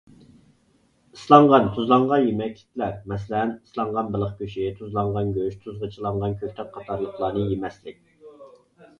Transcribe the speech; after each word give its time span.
ئىسلانغان، 1.15 1.65
تۇزلانغان 1.73 2.23
يېمەكلىكلەر، 2.29 2.95
مەسىلەن: 3.11 3.51
ئىسلانغان 3.67 4.09
بېلىق 4.15 4.31
گۆشى، 4.39 4.71
تۇزلانغان 4.79 5.29
گۆش، 5.35 5.59
تۇزغا 5.67 5.91
چىلانغان 5.97 6.33
كۆكتات 6.45 6.73
قاتارلىقلارنى 6.79 7.45
يېمەسلىك. 7.53 8.01